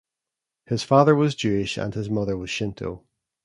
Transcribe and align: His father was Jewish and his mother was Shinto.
His 0.65 0.81
father 0.81 1.13
was 1.13 1.35
Jewish 1.35 1.77
and 1.77 1.93
his 1.93 2.09
mother 2.09 2.35
was 2.35 2.49
Shinto. 2.49 3.03